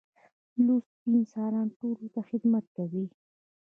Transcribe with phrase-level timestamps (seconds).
[0.65, 3.05] لوستی انسان ټولنې ته خدمت کوي.